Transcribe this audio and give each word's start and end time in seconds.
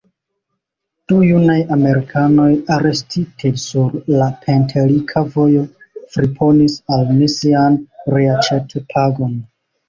Du 1.11 1.17
junaj 1.25 1.57
Amerikanoj, 1.75 2.47
arestite 2.75 3.51
sur 3.63 3.93
la 4.21 4.29
Pentelika 4.47 5.23
vojo, 5.37 5.61
friponis 6.17 6.79
al 6.97 7.13
ni 7.21 7.29
sian 7.35 7.79
reaĉetpagon. 8.17 9.39